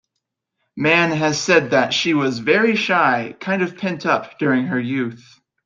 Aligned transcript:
Mann 0.75 1.11
has 1.11 1.39
said 1.39 1.69
that 1.69 1.93
she 1.93 2.15
was 2.15 2.39
"very 2.39 2.75
shy, 2.75 3.35
kind 3.39 3.61
of 3.61 3.77
pent-up" 3.77 4.39
during 4.39 4.65
her 4.65 4.79
youth. 4.79 5.39